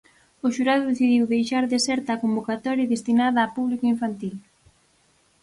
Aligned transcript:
O 0.45 0.47
xurado 0.55 0.89
decidiu 0.91 1.23
deixar 1.27 1.63
deserta 1.73 2.09
a 2.13 2.21
convocatoria 2.23 2.91
destinada 2.93 3.39
a 3.41 3.51
público 3.55 3.85
infantil. 3.93 4.35